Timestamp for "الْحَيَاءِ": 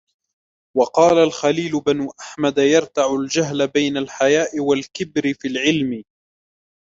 3.97-4.59